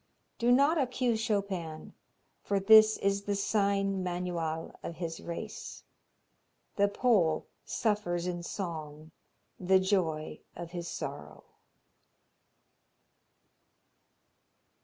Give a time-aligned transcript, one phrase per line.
[0.39, 1.93] Do not accuse Chopin,
[2.41, 5.83] for this is the sign manual of his race.
[6.75, 9.11] The Pole suffers in song
[9.59, 11.43] the joy of his sorrow.